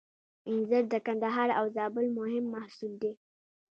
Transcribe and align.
انځر 0.49 0.83
د 0.93 0.95
کندهار 1.05 1.49
او 1.59 1.65
زابل 1.75 2.05
مهم 2.19 2.45
محصول 2.53 2.93
دی. 3.01 3.13